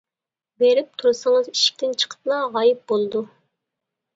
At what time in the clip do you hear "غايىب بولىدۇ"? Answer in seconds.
2.57-3.23